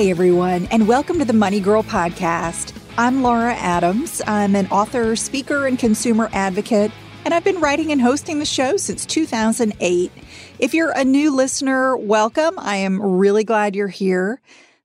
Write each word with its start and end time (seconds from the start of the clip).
Hey, 0.00 0.10
everyone, 0.10 0.66
and 0.70 0.88
welcome 0.88 1.18
to 1.18 1.26
the 1.26 1.34
Money 1.34 1.60
Girl 1.60 1.82
Podcast. 1.82 2.72
I'm 2.96 3.22
Laura 3.22 3.52
Adams. 3.52 4.22
I'm 4.26 4.56
an 4.56 4.66
author, 4.68 5.14
speaker, 5.14 5.66
and 5.66 5.78
consumer 5.78 6.30
advocate, 6.32 6.90
and 7.26 7.34
I've 7.34 7.44
been 7.44 7.60
writing 7.60 7.92
and 7.92 8.00
hosting 8.00 8.38
the 8.38 8.46
show 8.46 8.78
since 8.78 9.04
2008. 9.04 10.10
If 10.58 10.72
you're 10.72 10.92
a 10.92 11.04
new 11.04 11.36
listener, 11.36 11.98
welcome. 11.98 12.58
I 12.58 12.76
am 12.76 12.98
really 13.02 13.44
glad 13.44 13.76
you're 13.76 13.88
here. 13.88 14.40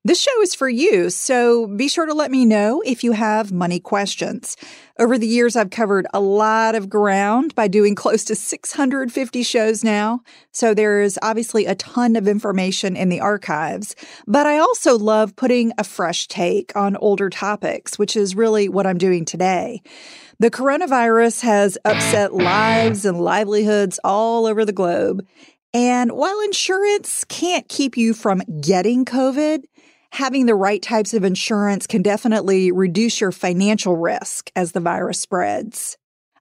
This 0.06 0.22
show 0.22 0.40
is 0.44 0.54
for 0.54 0.70
you, 0.70 1.10
so 1.10 1.66
be 1.66 1.88
sure 1.88 2.06
to 2.06 2.14
let 2.14 2.30
me 2.30 2.46
know 2.46 2.84
if 2.86 3.04
you 3.04 3.14
have 3.14 3.52
money 3.52 3.80
questions. 3.80 4.56
Over 5.00 5.18
the 5.18 5.26
years, 5.26 5.56
I've 5.56 5.72
covered 5.72 6.06
a 6.14 6.20
lot 6.20 6.76
of 6.76 6.92
ground 6.92 7.56
by 7.56 7.68
doing 7.68 7.96
close 7.96 8.24
to 8.26 8.36
650 8.36 9.42
shows 9.42 9.84
now, 9.84 10.22
so 10.52 10.76
there's 10.76 11.18
obviously 11.24 11.66
a 11.66 11.74
ton 11.74 12.16
of 12.16 12.28
information 12.28 12.96
in 12.96 13.10
the 13.10 13.20
archives. 13.20 13.96
But 14.28 14.46
I 14.46 14.60
also 14.60 14.96
love 14.96 15.36
putting 15.36 15.72
a 15.80 15.84
fresh 15.84 16.28
take 16.28 16.72
on 16.76 16.98
older 16.98 17.32
topics, 17.32 17.98
which 17.98 18.16
is 18.16 18.36
really 18.36 18.70
what 18.70 18.86
I'm 18.86 19.00
doing 19.00 19.26
today. 19.26 19.82
The 20.38 20.52
coronavirus 20.52 21.42
has 21.42 21.80
upset 21.84 22.32
lives 22.32 23.06
and 23.06 23.20
livelihoods 23.20 24.00
all 24.04 24.46
over 24.46 24.66
the 24.66 24.72
globe. 24.72 25.26
And 25.74 26.12
while 26.12 26.40
insurance 26.42 27.24
can't 27.26 27.68
keep 27.68 27.98
you 27.98 28.14
from 28.14 28.44
getting 28.62 29.04
COVID, 29.04 29.64
having 30.16 30.46
the 30.46 30.56
right 30.56 30.82
types 30.82 31.14
of 31.14 31.26
insurance 31.26 31.86
can 31.86 32.02
definitely 32.02 32.72
reduce 32.72 33.20
your 33.20 33.34
financial 33.34 33.98
risk 33.98 34.50
as 34.56 34.72
the 34.72 34.80
virus 34.80 35.20
spreads. 35.20 35.98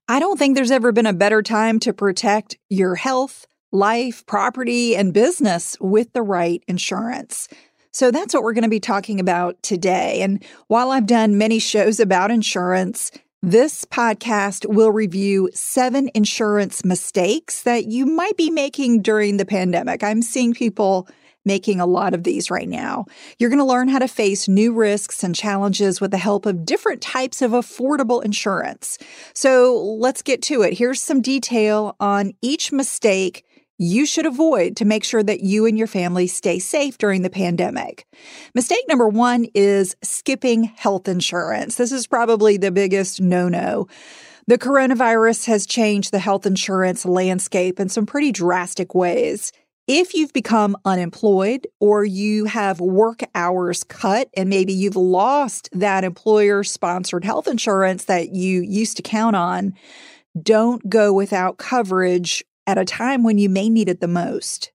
I 0.09 0.21
don't 0.21 0.39
think 0.39 0.55
there's 0.55 0.71
ever 0.71 0.93
been 0.93 1.07
a 1.07 1.13
better 1.13 1.43
time 1.43 1.81
to 1.81 1.93
protect 1.93 2.57
your 2.71 2.95
health, 2.95 3.47
life, 3.73 4.25
property, 4.27 4.95
and 4.95 5.13
business 5.13 5.77
with 5.81 6.13
the 6.13 6.23
right 6.23 6.63
insurance. 6.69 7.49
So 7.91 8.13
that's 8.13 8.33
what 8.33 8.45
we're 8.45 8.53
going 8.53 8.63
to 8.63 8.69
be 8.69 8.79
talking 8.79 9.19
about 9.19 9.61
today. 9.65 10.23
And 10.23 10.45
while 10.69 10.93
I've 10.93 11.07
done 11.07 11.37
many 11.37 11.59
shows 11.59 11.99
about 11.99 12.31
insurance, 12.31 13.11
this 13.43 13.85
podcast 13.85 14.67
will 14.73 14.93
review 14.93 15.51
seven 15.53 16.11
insurance 16.15 16.85
mistakes 16.85 17.63
that 17.63 17.87
you 17.87 18.07
might 18.07 18.37
be 18.37 18.51
making 18.51 19.03
during 19.03 19.37
the 19.37 19.45
pandemic. 19.45 20.05
I'm 20.05 20.23
seeing 20.23 20.55
people 20.55 21.09
making 21.45 21.81
a 21.81 21.87
lot 21.87 22.15
of 22.15 22.25
these 22.25 22.51
right 22.51 22.69
now. 22.69 23.05
You're 23.39 23.51
going 23.51 23.59
to 23.59 23.65
learn 23.65 23.89
how 23.89 23.99
to 23.99 24.09
face 24.09 24.49
new 24.49 24.73
risks 24.73 25.23
and 25.23 25.35
challenges 25.35 26.01
with 26.01 26.11
the 26.11 26.19
help 26.19 26.47
of 26.47 26.65
different 26.65 27.01
types 27.01 27.43
of 27.43 27.53
affordable 27.53 28.25
insurance. 28.25 28.99
So 29.35 29.97
let's 29.99 30.23
get 30.23 30.43
to 30.43 30.63
it. 30.63 30.75
Here's 30.75 31.03
some 31.03 31.21
detail 31.21 31.97
on 32.01 32.33
each 32.43 32.73
mistake 32.73 33.45
you 33.77 34.07
should 34.07 34.27
avoid 34.27 34.77
to 34.77 34.85
make 34.85 35.03
sure 35.03 35.23
that 35.23 35.41
you 35.41 35.67
and 35.67 35.77
your 35.77 35.89
family 35.89 36.29
stay 36.29 36.59
safe 36.61 36.97
during 36.97 37.23
the 37.23 37.31
pandemic. 37.31 38.07
Mistake 38.55 38.85
number 38.89 39.09
one 39.09 39.47
is 39.53 39.97
skipping 40.03 40.65
health 40.65 41.09
insurance. 41.09 41.75
This 41.75 41.91
is 41.91 42.07
probably 42.07 42.57
the 42.57 42.71
biggest 42.71 43.21
no 43.21 43.49
no. 43.49 43.89
The 44.47 44.59
coronavirus 44.59 45.47
has 45.47 45.67
changed 45.67 46.13
the 46.13 46.19
health 46.19 46.47
insurance 46.47 47.05
landscape 47.05 47.81
in 47.81 47.89
some 47.89 48.07
pretty 48.07 48.31
drastic 48.31 48.95
ways. 48.95 49.53
If 49.87 50.15
you've 50.15 50.33
become 50.33 50.79
unemployed 50.87 51.67
or 51.79 52.07
you 52.07 52.47
have 52.47 52.81
work 52.81 53.21
hours 53.35 53.85
cut 53.85 54.31
and 54.35 54.49
maybe 54.49 54.73
you've 54.73 54.97
lost 54.97 55.69
that 55.73 56.05
employer 56.05 56.65
sponsored 56.65 57.23
health 57.23 57.47
insurance 57.47 58.07
that 58.07 58.31
you 58.31 58.63
used 58.63 58.97
to 58.97 59.03
count 59.03 59.37
on, 59.37 59.75
don't 60.43 60.89
go 60.89 61.13
without 61.13 61.59
coverage 61.59 62.43
at 62.67 62.79
a 62.79 62.87
time 62.87 63.25
when 63.25 63.37
you 63.37 63.51
may 63.51 63.69
need 63.69 63.91
it 63.91 64.01
the 64.01 64.09
most. 64.09 64.73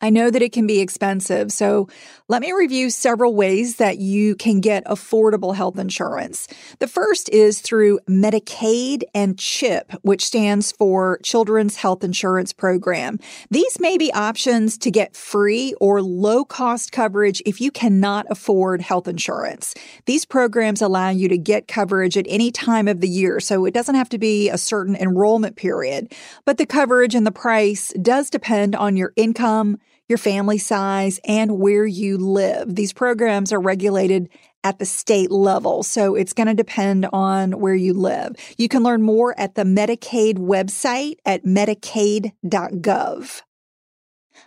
I 0.00 0.10
know 0.10 0.30
that 0.30 0.42
it 0.42 0.52
can 0.52 0.66
be 0.66 0.78
expensive, 0.78 1.50
so 1.50 1.88
let 2.28 2.40
me 2.40 2.52
review 2.52 2.88
several 2.88 3.34
ways 3.34 3.76
that 3.76 3.98
you 3.98 4.36
can 4.36 4.60
get 4.60 4.84
affordable 4.84 5.56
health 5.56 5.76
insurance. 5.76 6.46
The 6.78 6.86
first 6.86 7.28
is 7.30 7.60
through 7.60 7.98
Medicaid 8.08 9.02
and 9.12 9.36
CHIP, 9.36 9.92
which 10.02 10.24
stands 10.24 10.70
for 10.70 11.18
Children's 11.24 11.74
Health 11.74 12.04
Insurance 12.04 12.52
Program. 12.52 13.18
These 13.50 13.80
may 13.80 13.98
be 13.98 14.12
options 14.12 14.78
to 14.78 14.90
get 14.92 15.16
free 15.16 15.74
or 15.80 16.00
low 16.00 16.44
cost 16.44 16.92
coverage 16.92 17.42
if 17.44 17.60
you 17.60 17.72
cannot 17.72 18.26
afford 18.30 18.80
health 18.80 19.08
insurance. 19.08 19.74
These 20.06 20.24
programs 20.24 20.80
allow 20.80 21.08
you 21.08 21.28
to 21.28 21.38
get 21.38 21.66
coverage 21.66 22.16
at 22.16 22.26
any 22.28 22.52
time 22.52 22.86
of 22.86 23.00
the 23.00 23.08
year, 23.08 23.40
so 23.40 23.64
it 23.64 23.74
doesn't 23.74 23.96
have 23.96 24.10
to 24.10 24.18
be 24.18 24.48
a 24.48 24.58
certain 24.58 24.94
enrollment 24.94 25.56
period. 25.56 26.12
But 26.44 26.56
the 26.56 26.66
coverage 26.66 27.16
and 27.16 27.26
the 27.26 27.32
price 27.32 27.92
does 28.00 28.30
depend 28.30 28.76
on 28.76 28.96
your 28.96 29.12
income 29.16 29.80
your 30.08 30.18
family 30.18 30.58
size, 30.58 31.20
and 31.24 31.58
where 31.58 31.86
you 31.86 32.18
live. 32.18 32.74
These 32.74 32.92
programs 32.92 33.52
are 33.52 33.60
regulated 33.60 34.28
at 34.64 34.78
the 34.78 34.86
state 34.86 35.30
level, 35.30 35.82
so 35.82 36.14
it's 36.14 36.32
going 36.32 36.48
to 36.48 36.54
depend 36.54 37.06
on 37.12 37.60
where 37.60 37.74
you 37.74 37.94
live. 37.94 38.34
You 38.56 38.68
can 38.68 38.82
learn 38.82 39.02
more 39.02 39.38
at 39.38 39.54
the 39.54 39.62
Medicaid 39.62 40.38
website 40.38 41.16
at 41.24 41.44
medicaid.gov. 41.44 43.42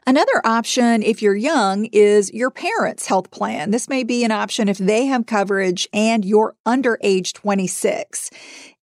Another 0.07 0.41
option, 0.43 1.03
if 1.03 1.21
you're 1.21 1.35
young, 1.35 1.85
is 1.85 2.33
your 2.33 2.49
parents' 2.49 3.05
health 3.05 3.29
plan. 3.29 3.71
This 3.71 3.87
may 3.87 4.03
be 4.03 4.23
an 4.23 4.31
option 4.31 4.67
if 4.67 4.77
they 4.77 5.05
have 5.05 5.25
coverage 5.25 5.87
and 5.93 6.25
you're 6.25 6.55
under 6.65 6.97
age 7.01 7.33
26. 7.33 8.31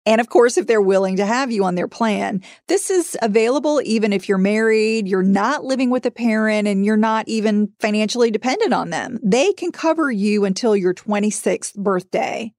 And 0.05 0.21
of 0.21 0.29
course, 0.29 0.59
if 0.59 0.67
they're 0.67 0.81
willing 0.81 1.17
to 1.17 1.27
have 1.27 1.53
you 1.53 1.65
on 1.65 1.77
their 1.77 1.89
plan, 1.89 2.43
this 2.67 2.91
is 2.91 3.17
available 3.23 3.81
even 3.85 4.13
if 4.13 4.29
you're 4.29 4.39
married, 4.39 5.07
you're 5.07 5.23
not 5.23 5.65
living 5.65 5.91
with 5.91 6.05
a 6.07 6.11
parent, 6.11 6.67
and 6.67 6.85
you're 6.85 6.97
not 6.97 7.29
even 7.29 7.73
financially 7.81 8.31
dependent 8.31 8.73
on 8.73 8.91
them. 8.91 9.19
They 9.23 9.53
can 9.53 9.71
cover 9.71 10.11
you 10.11 10.45
until 10.45 10.77
your 10.77 10.95
26th 10.95 11.75
birthday. 11.75 12.53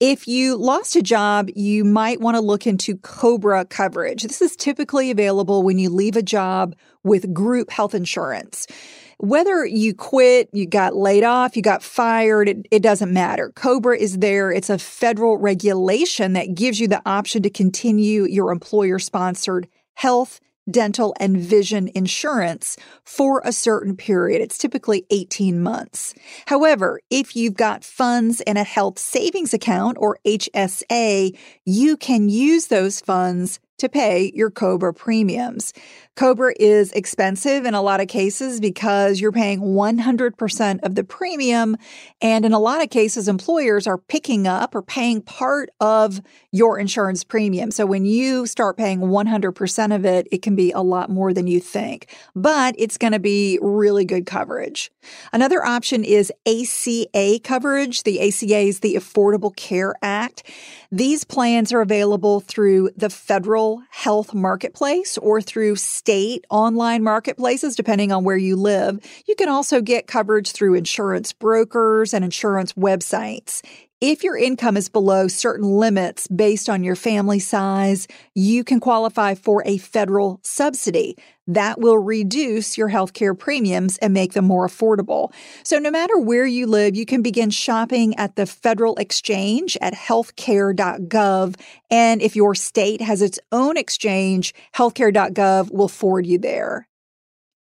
If 0.00 0.26
you 0.26 0.56
lost 0.56 0.96
a 0.96 1.02
job, 1.02 1.48
you 1.54 1.84
might 1.84 2.20
want 2.20 2.36
to 2.36 2.40
look 2.40 2.66
into 2.66 2.96
COBRA 2.98 3.66
coverage. 3.66 4.22
This 4.22 4.42
is 4.42 4.56
typically 4.56 5.10
available 5.10 5.62
when 5.62 5.78
you 5.78 5.88
leave 5.88 6.16
a 6.16 6.22
job 6.22 6.74
with 7.04 7.32
group 7.32 7.70
health 7.70 7.94
insurance. 7.94 8.66
Whether 9.18 9.64
you 9.64 9.94
quit, 9.94 10.48
you 10.52 10.66
got 10.66 10.96
laid 10.96 11.24
off, 11.24 11.56
you 11.56 11.62
got 11.62 11.82
fired, 11.82 12.48
it, 12.48 12.66
it 12.70 12.82
doesn't 12.82 13.12
matter. 13.12 13.52
COBRA 13.54 13.98
is 13.98 14.18
there. 14.18 14.50
It's 14.50 14.70
a 14.70 14.78
federal 14.78 15.36
regulation 15.38 16.32
that 16.34 16.54
gives 16.54 16.80
you 16.80 16.88
the 16.88 17.02
option 17.06 17.42
to 17.42 17.50
continue 17.50 18.24
your 18.24 18.50
employer 18.50 18.98
sponsored 18.98 19.68
health, 19.94 20.40
dental, 20.70 21.14
and 21.20 21.36
vision 21.36 21.90
insurance 21.94 22.76
for 23.04 23.42
a 23.44 23.52
certain 23.52 23.96
period. 23.96 24.40
It's 24.40 24.58
typically 24.58 25.06
18 25.10 25.62
months. 25.62 26.14
However, 26.46 27.00
if 27.10 27.36
you've 27.36 27.54
got 27.54 27.84
funds 27.84 28.40
in 28.40 28.56
a 28.56 28.64
health 28.64 28.98
savings 28.98 29.54
account 29.54 29.96
or 30.00 30.18
HSA, 30.26 31.36
you 31.64 31.96
can 31.96 32.28
use 32.28 32.68
those 32.68 33.00
funds 33.00 33.60
to 33.78 33.88
pay 33.88 34.30
your 34.34 34.50
COBRA 34.50 34.94
premiums. 34.94 35.72
COBRA 36.16 36.54
is 36.60 36.92
expensive 36.92 37.64
in 37.64 37.74
a 37.74 37.82
lot 37.82 38.00
of 38.00 38.06
cases 38.06 38.60
because 38.60 39.20
you're 39.20 39.32
paying 39.32 39.60
100% 39.60 40.80
of 40.84 40.94
the 40.94 41.02
premium. 41.02 41.76
And 42.22 42.44
in 42.44 42.52
a 42.52 42.58
lot 42.60 42.82
of 42.82 42.90
cases, 42.90 43.26
employers 43.26 43.86
are 43.86 43.98
picking 43.98 44.46
up 44.46 44.74
or 44.74 44.82
paying 44.82 45.20
part 45.22 45.70
of 45.80 46.20
your 46.52 46.78
insurance 46.78 47.24
premium. 47.24 47.72
So 47.72 47.84
when 47.84 48.04
you 48.04 48.46
start 48.46 48.76
paying 48.76 49.00
100% 49.00 49.94
of 49.94 50.04
it, 50.04 50.28
it 50.30 50.42
can 50.42 50.54
be 50.54 50.70
a 50.70 50.80
lot 50.80 51.10
more 51.10 51.32
than 51.32 51.48
you 51.48 51.58
think, 51.58 52.14
but 52.36 52.76
it's 52.78 52.96
going 52.96 53.12
to 53.12 53.18
be 53.18 53.58
really 53.60 54.04
good 54.04 54.24
coverage. 54.24 54.92
Another 55.32 55.64
option 55.64 56.04
is 56.04 56.32
ACA 56.46 57.40
coverage. 57.42 58.04
The 58.04 58.20
ACA 58.20 58.58
is 58.60 58.80
the 58.80 58.94
Affordable 58.94 59.54
Care 59.56 59.94
Act. 60.00 60.44
These 60.92 61.24
plans 61.24 61.72
are 61.72 61.80
available 61.80 62.38
through 62.38 62.90
the 62.96 63.10
federal 63.10 63.73
health 63.90 64.34
marketplace 64.34 65.18
or 65.18 65.40
through 65.40 65.76
state 65.76 66.44
online 66.50 67.02
marketplaces, 67.02 67.76
depending 67.76 68.12
on 68.12 68.24
where 68.24 68.36
you 68.36 68.56
live. 68.56 68.98
You 69.26 69.34
can 69.34 69.48
also 69.48 69.80
get 69.80 70.06
coverage 70.06 70.52
through 70.52 70.74
insurance 70.74 71.32
brokers 71.32 72.14
and 72.14 72.24
insurance 72.24 72.72
websites. 72.74 73.62
If 74.00 74.22
your 74.22 74.36
income 74.36 74.76
is 74.76 74.88
below 74.88 75.28
certain 75.28 75.66
limits 75.66 76.28
based 76.28 76.68
on 76.68 76.84
your 76.84 76.96
family 76.96 77.38
size, 77.38 78.06
you 78.34 78.62
can 78.62 78.78
qualify 78.78 79.34
for 79.34 79.62
a 79.64 79.78
federal 79.78 80.40
subsidy 80.42 81.16
that 81.46 81.80
will 81.80 81.98
reduce 81.98 82.78
your 82.78 82.88
healthcare 82.88 83.38
premiums 83.38 83.98
and 83.98 84.12
make 84.14 84.32
them 84.32 84.46
more 84.46 84.66
affordable. 84.66 85.32
So 85.62 85.78
no 85.78 85.90
matter 85.90 86.18
where 86.18 86.46
you 86.46 86.66
live, 86.66 86.96
you 86.96 87.06
can 87.06 87.22
begin 87.22 87.50
shopping 87.50 88.14
at 88.16 88.36
the 88.36 88.46
federal 88.46 88.96
exchange 88.96 89.76
at 89.80 89.94
healthcare.gov. 89.94 91.60
And 91.90 92.22
if 92.22 92.36
your 92.36 92.54
state 92.54 93.00
has 93.00 93.22
its 93.22 93.38
own 93.52 93.76
exchange, 93.76 94.54
healthcare.gov 94.74 95.70
will 95.70 95.88
forward 95.88 96.26
you 96.26 96.38
there. 96.38 96.88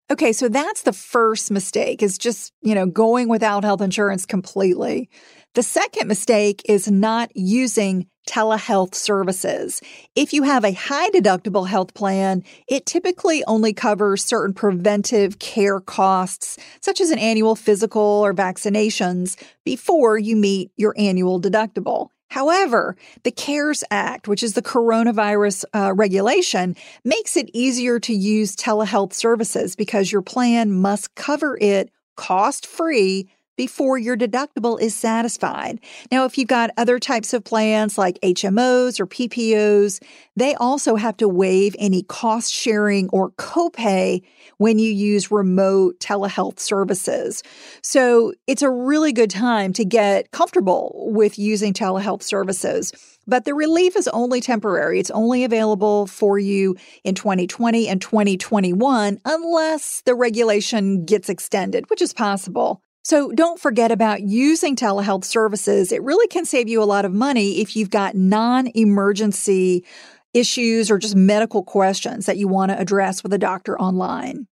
Okay, 0.09 0.31
so 0.31 0.47
that's 0.47 0.83
the 0.83 0.93
first 0.93 1.51
mistake 1.51 2.01
is 2.01 2.17
just, 2.17 2.53
you 2.61 2.73
know, 2.73 2.85
going 2.85 3.27
without 3.27 3.65
health 3.65 3.81
insurance 3.81 4.25
completely. 4.25 5.09
The 5.57 5.63
second 5.63 6.07
mistake 6.07 6.61
is 6.65 6.87
not 6.87 7.35
using 7.35 8.05
telehealth 8.29 8.93
services. 8.93 9.81
If 10.15 10.31
you 10.31 10.43
have 10.43 10.63
a 10.63 10.71
high 10.71 11.09
deductible 11.09 11.67
health 11.67 11.95
plan, 11.95 12.43
it 12.67 12.85
typically 12.85 13.43
only 13.45 13.73
covers 13.73 14.23
certain 14.23 14.53
preventive 14.53 15.39
care 15.39 15.79
costs, 15.79 16.59
such 16.79 17.01
as 17.01 17.09
an 17.09 17.17
annual 17.17 17.55
physical 17.55 18.03
or 18.03 18.35
vaccinations, 18.35 19.35
before 19.65 20.19
you 20.19 20.35
meet 20.35 20.69
your 20.77 20.93
annual 20.95 21.41
deductible. 21.41 22.09
However, 22.29 22.95
the 23.23 23.31
CARES 23.31 23.83
Act, 23.89 24.27
which 24.27 24.43
is 24.43 24.53
the 24.53 24.61
coronavirus 24.61 25.65
uh, 25.73 25.91
regulation, 25.95 26.75
makes 27.03 27.35
it 27.35 27.49
easier 27.51 27.99
to 28.01 28.13
use 28.13 28.55
telehealth 28.55 29.13
services 29.13 29.75
because 29.75 30.11
your 30.11 30.21
plan 30.21 30.71
must 30.71 31.15
cover 31.15 31.57
it 31.59 31.89
cost 32.15 32.67
free 32.67 33.27
before 33.57 33.97
your 33.97 34.15
deductible 34.15 34.79
is 34.79 34.95
satisfied. 34.95 35.81
Now, 36.11 36.23
if 36.25 36.37
you've 36.37 36.47
got 36.47 36.69
other 36.77 36.99
types 36.99 37.33
of 37.33 37.43
plans 37.43 37.97
like 37.97 38.19
HMOs 38.21 38.99
or 38.99 39.07
PPOs, 39.07 40.01
they 40.35 40.55
also 40.55 40.95
have 40.95 41.17
to 41.17 41.27
waive 41.27 41.75
any 41.79 42.03
cost 42.03 42.53
sharing 42.53 43.09
or 43.09 43.31
copay 43.31 44.21
when 44.57 44.79
you 44.79 44.91
use 44.91 45.31
remote 45.31 45.99
telehealth 45.99 46.59
services. 46.59 47.43
So 47.81 48.33
it's 48.45 48.61
a 48.61 48.69
really 48.69 49.11
good 49.11 49.31
time 49.31 49.73
to 49.73 49.83
get 49.83 50.31
comfortable 50.31 51.09
with 51.11 51.37
using 51.37 51.73
telehealth 51.73 52.21
services. 52.21 52.93
But 53.25 53.43
the 53.43 53.53
relief 53.53 53.97
is 53.97 54.07
only 54.09 54.39
temporary. 54.39 54.99
It's 54.99 55.11
only 55.11 55.43
available 55.43 56.07
for 56.07 56.39
you 56.39 56.75
in 57.03 57.13
2020 57.13 57.87
and 57.87 58.01
2021 58.01 59.19
unless 59.25 60.01
the 60.05 60.15
regulation 60.15 61.03
gets 61.03 61.27
extended, 61.27 61.89
which 61.89 62.01
is 62.01 62.13
possible. 62.13 62.81
So 63.07 63.31
don't 63.31 63.57
forget 63.57 63.89
about 63.89 64.23
using 64.23 64.75
telehealth 64.75 65.23
services. 65.23 65.93
It 65.93 66.03
really 66.03 66.27
can 66.27 66.43
save 66.43 66.67
you 66.67 66.83
a 66.83 66.91
lot 66.91 67.05
of 67.05 67.13
money 67.13 67.61
if 67.61 67.73
you've 67.73 67.89
got 67.89 68.15
non 68.15 68.67
emergency 68.75 69.85
issues 70.33 70.91
or 70.91 70.97
just 70.97 71.15
medical 71.15 71.63
questions 71.63 72.25
that 72.25 72.35
you 72.35 72.49
want 72.49 72.69
to 72.69 72.77
address 72.77 73.23
with 73.23 73.31
a 73.31 73.37
doctor 73.37 73.79
online. 73.79 74.45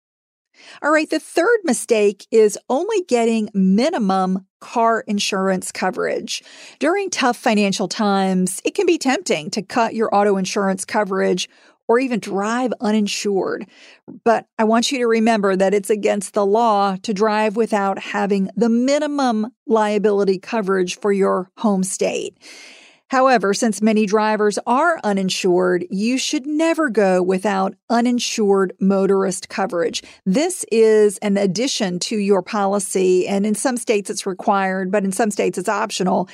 All 0.81 0.89
right, 0.89 1.09
the 1.09 1.19
third 1.19 1.59
mistake 1.65 2.27
is 2.31 2.57
only 2.69 3.01
getting 3.09 3.49
minimum 3.53 4.47
car 4.61 5.01
insurance 5.01 5.73
coverage. 5.73 6.41
During 6.79 7.09
tough 7.09 7.35
financial 7.35 7.89
times, 7.89 8.61
it 8.63 8.73
can 8.73 8.85
be 8.85 8.97
tempting 8.97 9.49
to 9.49 9.63
cut 9.63 9.95
your 9.95 10.15
auto 10.15 10.37
insurance 10.37 10.85
coverage 10.85 11.49
or 11.87 11.99
even 11.99 12.19
drive 12.19 12.73
uninsured. 12.81 13.67
But 14.23 14.47
I 14.57 14.63
want 14.63 14.91
you 14.91 14.97
to 14.99 15.07
remember 15.07 15.55
that 15.55 15.73
it's 15.73 15.89
against 15.89 16.33
the 16.33 16.45
law 16.45 16.95
to 17.03 17.13
drive 17.13 17.55
without 17.55 17.99
having 17.99 18.49
the 18.55 18.69
minimum 18.69 19.51
liability 19.67 20.39
coverage 20.39 20.99
for 20.99 21.11
your 21.11 21.49
home 21.57 21.83
state. 21.83 22.37
However, 23.09 23.53
since 23.53 23.83
many 23.83 24.07
drivers 24.07 24.57
are 24.65 24.99
uninsured, 25.03 25.85
you 25.91 26.17
should 26.17 26.47
never 26.47 26.89
go 26.89 27.21
without 27.21 27.75
uninsured 27.89 28.73
motorist 28.79 29.47
coverage. 29.47 30.01
This 30.25 30.65
is 30.71 31.19
an 31.19 31.37
addition 31.37 31.99
to 31.99 32.17
your 32.17 32.41
policy, 32.41 33.27
and 33.27 33.45
in 33.45 33.53
some 33.53 33.77
states 33.77 34.09
it's 34.09 34.25
required, 34.25 34.91
but 34.91 35.03
in 35.03 35.11
some 35.11 35.29
states 35.29 35.57
it's 35.59 35.69
optional. 35.69 36.27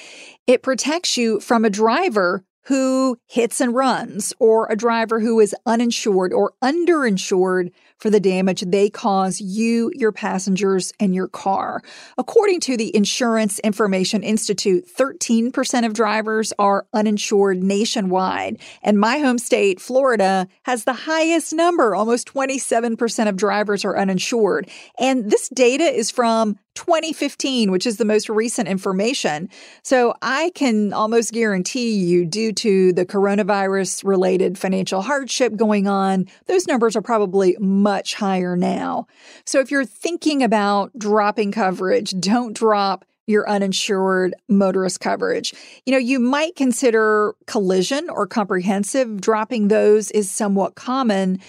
It 0.48 0.64
protects 0.64 1.18
you 1.18 1.42
from 1.42 1.66
a 1.66 1.70
driver 1.70 2.44
who 2.64 3.18
hits 3.28 3.60
and 3.60 3.74
runs, 3.74 4.34
or 4.40 4.68
a 4.70 4.76
driver 4.76 5.20
who 5.20 5.40
is 5.40 5.56
uninsured 5.66 6.34
or 6.34 6.54
underinsured 6.62 7.72
for 8.02 8.10
the 8.10 8.20
damage 8.20 8.62
they 8.62 8.90
cause 8.90 9.40
you, 9.40 9.92
your 9.96 10.12
passengers, 10.12 10.92
and 11.00 11.14
your 11.14 11.28
car. 11.28 11.84
According 12.18 12.60
to 12.62 12.76
the 12.76 12.94
Insurance 12.96 13.60
Information 13.60 14.24
Institute, 14.24 14.88
13% 14.98 15.86
of 15.86 15.94
drivers 15.94 16.52
are 16.58 16.88
uninsured 16.94 17.62
nationwide. 17.62 18.60
And 18.82 19.00
my 19.00 19.20
home 19.20 19.38
state, 19.38 19.80
Florida, 19.80 20.48
has 20.64 20.84
the 20.84 20.94
highest 20.94 21.54
number. 21.54 21.94
Almost 21.94 22.28
27% 22.28 23.30
of 23.30 23.36
drivers 23.36 23.86
are 23.86 23.96
uninsured. 23.96 24.68
And 24.98 25.30
this 25.30 25.48
data 25.50 25.84
is 25.84 26.10
from 26.10 26.58
2015, 26.76 27.70
which 27.70 27.86
is 27.86 27.98
the 27.98 28.06
most 28.06 28.30
recent 28.30 28.68
information. 28.68 29.50
So 29.84 30.14
I 30.22 30.52
can 30.56 30.94
almost 30.94 31.34
guarantee 31.34 31.92
you, 31.92 32.26
due 32.26 32.54
to 32.54 32.94
the 32.94 33.06
coronavirus 33.06 34.04
related 34.06 34.58
financial 34.58 35.02
hardship 35.02 35.56
going 35.56 35.88
on, 35.88 36.28
those 36.48 36.68
numbers 36.68 36.96
are 36.96 37.02
probably 37.02 37.58
much 37.92 38.14
higher 38.14 38.56
now. 38.56 39.06
So 39.46 39.60
if 39.60 39.70
you're 39.70 39.84
thinking 39.84 40.44
about 40.44 40.98
dropping 40.98 41.52
coverage, 41.52 42.12
don't 42.12 42.56
drop 42.56 43.04
your 43.28 43.50
uninsured 43.50 44.34
motorist 44.48 45.02
coverage. 45.02 45.54
You 45.86 45.92
know, 45.92 46.00
you 46.00 46.18
might 46.18 46.56
consider 46.56 47.34
collision 47.48 48.10
or 48.10 48.28
comprehensive. 48.28 49.20
Dropping 49.20 49.68
those 49.68 50.10
is 50.12 50.32
somewhat 50.32 50.76
common 50.76 51.40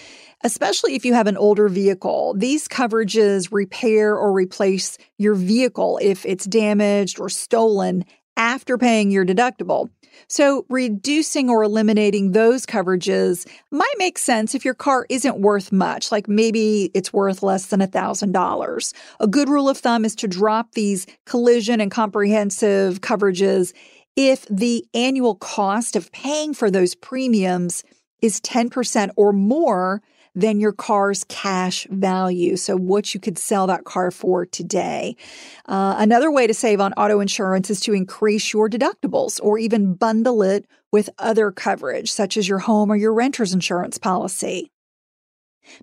especially 0.45 0.93
if 0.93 1.05
you 1.05 1.13
have 1.13 1.27
an 1.27 1.37
older 1.37 1.69
vehicle. 1.69 2.33
These 2.35 2.67
coverages 2.67 3.47
repair 3.49 4.17
or 4.17 4.33
replace 4.33 4.97
your 5.17 5.35
vehicle 5.35 5.97
if 6.01 6.25
it's 6.25 6.43
damaged 6.43 7.17
or 7.17 7.29
stolen 7.29 8.03
after 8.37 8.77
paying 8.77 9.11
your 9.11 9.25
deductible. 9.25 9.89
So, 10.27 10.65
reducing 10.69 11.49
or 11.49 11.63
eliminating 11.63 12.31
those 12.31 12.65
coverages 12.65 13.47
might 13.71 13.93
make 13.97 14.17
sense 14.17 14.53
if 14.53 14.63
your 14.63 14.73
car 14.75 15.05
isn't 15.09 15.39
worth 15.39 15.71
much, 15.71 16.11
like 16.11 16.27
maybe 16.27 16.91
it's 16.93 17.11
worth 17.11 17.41
less 17.41 17.67
than 17.67 17.79
$1,000. 17.79 18.93
A 19.19 19.27
good 19.27 19.49
rule 19.49 19.69
of 19.69 19.79
thumb 19.79 20.05
is 20.05 20.15
to 20.17 20.27
drop 20.27 20.73
these 20.73 21.07
collision 21.25 21.81
and 21.81 21.89
comprehensive 21.89 23.01
coverages 23.01 23.73
if 24.15 24.45
the 24.45 24.85
annual 24.93 25.35
cost 25.35 25.95
of 25.95 26.11
paying 26.11 26.53
for 26.53 26.69
those 26.69 26.93
premiums 26.93 27.83
is 28.21 28.39
10% 28.41 29.09
or 29.17 29.33
more 29.33 30.01
than 30.35 30.59
your 30.59 30.71
car's 30.71 31.23
cash 31.25 31.87
value. 31.89 32.57
So, 32.57 32.75
what 32.75 33.13
you 33.13 33.19
could 33.19 33.37
sell 33.37 33.67
that 33.67 33.83
car 33.83 34.11
for 34.11 34.45
today. 34.45 35.15
Uh, 35.67 35.95
another 35.97 36.31
way 36.31 36.47
to 36.47 36.53
save 36.53 36.81
on 36.81 36.93
auto 36.93 37.19
insurance 37.19 37.69
is 37.69 37.79
to 37.81 37.93
increase 37.93 38.53
your 38.53 38.69
deductibles 38.69 39.39
or 39.43 39.57
even 39.57 39.93
bundle 39.93 40.43
it 40.43 40.65
with 40.91 41.09
other 41.19 41.51
coverage, 41.51 42.11
such 42.11 42.37
as 42.37 42.47
your 42.47 42.59
home 42.59 42.91
or 42.91 42.95
your 42.95 43.13
renter's 43.13 43.53
insurance 43.53 43.97
policy. 43.97 44.71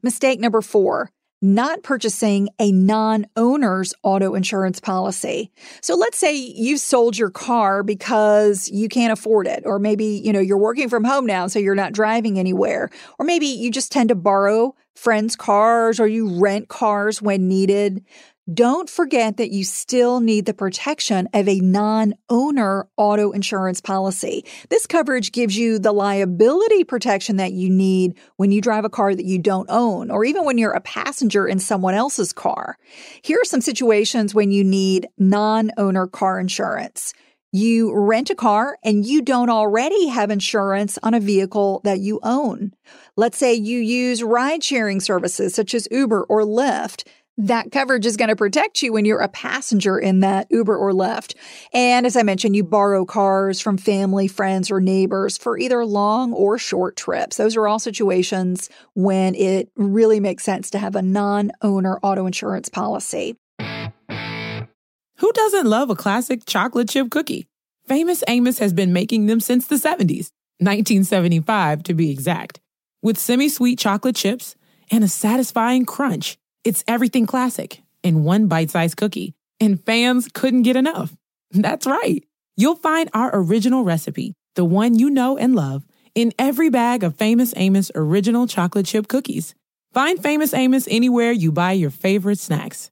Mistake 0.02 0.40
number 0.40 0.61
four 0.61 1.11
not 1.43 1.83
purchasing 1.83 2.49
a 2.59 2.73
non 2.73 3.27
owner's 3.37 3.95
auto 4.03 4.35
insurance 4.35 4.81
policy. 4.81 5.51
So 5.81 5.95
let's 5.95 6.19
say 6.19 6.35
you've 6.35 6.81
sold 6.81 7.17
your 7.17 7.31
car 7.31 7.83
because 7.83 8.69
you 8.69 8.89
can't 8.89 9.13
afford 9.13 9.47
it, 9.47 9.63
or 9.65 9.79
maybe, 9.79 10.05
you 10.05 10.33
know, 10.33 10.41
you're 10.41 10.59
working 10.59 10.89
from 10.89 11.05
home 11.05 11.27
now, 11.27 11.47
so 11.47 11.59
you're 11.59 11.75
not 11.75 11.93
driving 11.93 12.39
anywhere, 12.39 12.91
or 13.19 13.25
maybe 13.25 13.47
you 13.47 13.71
just 13.71 13.93
tend 13.93 14.09
to 14.11 14.15
borrow 14.15 14.75
friends' 14.95 15.35
cars 15.35 15.99
or 15.99 16.07
you 16.07 16.39
rent 16.41 16.69
cars 16.69 17.23
when 17.23 17.49
needed. 17.49 18.05
Don't 18.53 18.89
forget 18.89 19.37
that 19.37 19.51
you 19.51 19.65
still 19.65 20.21
need 20.21 20.47
the 20.47 20.55
protection 20.55 21.29
of 21.35 21.47
a 21.47 21.61
non 21.61 22.15
owner 22.29 22.89
auto 22.97 23.31
insurance 23.33 23.81
policy. 23.81 24.45
This 24.71 24.87
coverage 24.87 25.31
gives 25.31 25.57
you 25.57 25.79
the 25.79 25.93
liability 25.93 26.85
protection 26.85 27.37
that 27.37 27.53
you 27.53 27.69
need 27.69 28.17
when 28.37 28.51
you 28.51 28.61
drive 28.61 28.85
a 28.85 28.91
car 28.91 29.15
that 29.15 29.27
you 29.27 29.39
don't 29.39 29.71
own, 29.71 30.11
or 30.11 30.25
even 30.25 30.45
when 30.45 30.59
you're 30.59 30.73
a 30.73 30.81
passenger 30.81 31.47
in 31.47 31.59
someone 31.59 31.95
else's 31.95 32.33
car. 32.33 32.77
Here 33.23 33.39
are 33.41 33.45
some 33.45 33.61
situations 33.61 34.35
when 34.35 34.51
you 34.51 34.65
need 34.65 35.07
non 35.19 35.71
owner 35.77 36.07
car 36.07 36.41
insurance. 36.41 37.13
You 37.53 37.93
rent 37.93 38.31
a 38.31 38.37
car 38.37 38.79
and 38.85 39.05
you 39.05 39.23
don't 39.23 39.51
already 39.51 40.07
have 40.07 40.31
insurance 40.31 40.99
on 41.03 41.15
a 41.15 41.21
vehicle 41.21 41.81
that 41.83 41.99
you 41.99 42.21
own. 42.23 42.73
Let's 43.17 43.39
say 43.39 43.55
you 43.55 43.81
use 43.81 44.23
ride 44.23 44.63
sharing 44.63 45.01
services 45.01 45.53
such 45.53 45.75
as 45.75 45.89
Uber 45.91 46.25
or 46.25 46.43
Lyft 46.43 47.03
that 47.47 47.73
coverage 47.73 48.05
is 48.05 48.17
going 48.17 48.29
to 48.29 48.37
protect 48.37 48.83
you 48.83 48.93
when 48.93 49.05
you're 49.05 49.21
a 49.21 49.29
passenger 49.29 49.99
in 49.99 50.21
that 50.21 50.47
Uber 50.51 50.77
or 50.77 50.93
Lyft. 50.93 51.35
And 51.73 52.05
as 52.05 52.17
I 52.17 52.23
mentioned, 52.23 52.55
you 52.55 52.65
borrow 52.65 53.05
cars 53.05 53.61
from 53.61 53.79
family, 53.79 54.29
friends, 54.29 54.71
or 54.71 54.81
neighbors 54.81 55.39
for 55.39 55.59
either 55.59 55.85
long 55.87 56.33
or 56.33 56.59
short 56.59 56.97
trips. 56.97 57.37
Those 57.37 57.57
are 57.57 57.67
all 57.67 57.79
situations 57.79 58.69
when 58.95 59.35
it 59.35 59.71
really 59.77 60.21
makes 60.21 60.45
sense 60.45 60.71
to 60.71 60.79
have 60.79 60.97
a 60.97 61.03
non 61.03 61.53
owner 61.63 61.99
auto 62.03 62.27
insurance 62.27 62.69
policy. 62.69 63.37
Who 63.59 65.33
doesn't 65.33 65.67
love 65.67 65.91
a 65.91 65.97
classic 65.97 66.47
chocolate 66.47 66.89
chip 66.89 67.11
cookie? 67.11 67.47
Famous 67.87 68.23
Amos 68.29 68.59
has 68.59 68.73
been 68.73 68.93
making 68.93 69.27
them 69.27 69.41
since 69.41 69.67
the 69.67 69.77
70s, 69.77 70.31
1975 70.59 71.83
to 71.85 71.95
be 71.95 72.11
exact. 72.11 72.61
With 73.03 73.19
semi 73.19 73.49
sweet 73.49 73.79
chocolate 73.79 74.17
chips 74.17 74.57
and 74.91 75.05
a 75.05 75.09
satisfying 75.09 75.85
crunch 75.85 76.39
it's 76.64 76.85
everything 76.87 77.26
classic 77.26 77.83
in 78.02 78.25
one 78.25 78.47
bite 78.47 78.71
sized 78.71 78.97
cookie, 78.97 79.35
and 79.59 79.83
fans 79.83 80.29
couldn't 80.33 80.62
get 80.62 80.76
enough. 80.76 81.14
That's 81.50 81.87
right. 81.87 82.25
You'll 82.57 82.76
find 82.76 83.09
our 83.14 83.31
original 83.33 83.85
recipe, 83.85 84.35
the 84.55 84.64
one 84.64 84.99
you 84.99 85.11
know 85.11 85.38
and 85.38 85.55
love, 85.55 85.85
in 86.14 86.33
every 86.38 86.69
bag 86.69 87.02
of 87.02 87.17
Famous 87.17 87.55
Amos 87.57 87.90
original 87.95 88.47
chocolate 88.47 88.87
chip 88.87 89.09
cookies. 89.09 89.55
Find 89.93 90.23
Famous 90.23 90.55
Amos 90.55 90.87
anywhere 90.88 91.33
you 91.33 91.52
buy 91.52 91.73
your 91.73 91.90
favorite 91.90 92.38
snacks. 92.38 92.90